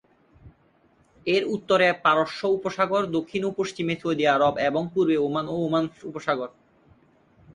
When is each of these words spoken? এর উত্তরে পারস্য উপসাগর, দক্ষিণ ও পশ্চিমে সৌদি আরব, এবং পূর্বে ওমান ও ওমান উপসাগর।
এর 1.27 1.43
উত্তরে 1.47 1.87
পারস্য 2.05 2.41
উপসাগর, 2.57 3.01
দক্ষিণ 3.17 3.41
ও 3.45 3.49
পশ্চিমে 3.59 3.95
সৌদি 4.01 4.25
আরব, 4.27 4.53
এবং 4.69 4.83
পূর্বে 4.93 5.15
ওমান 5.27 5.45
ও 5.47 5.55
ওমান 5.65 5.83
উপসাগর। 6.09 6.49